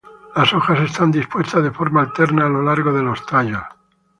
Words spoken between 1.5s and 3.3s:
de forma alterna a lo largo de los